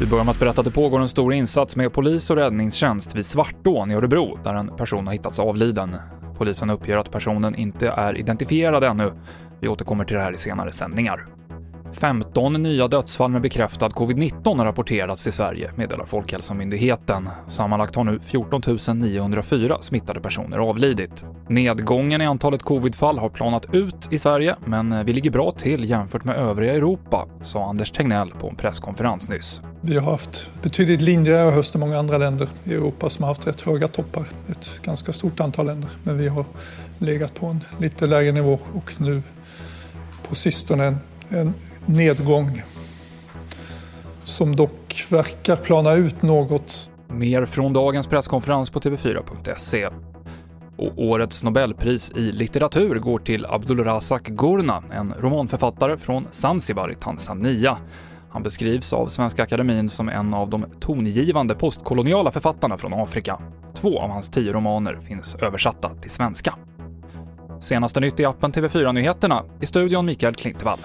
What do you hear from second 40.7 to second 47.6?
en, en nedgång som dock verkar plana ut något. Mer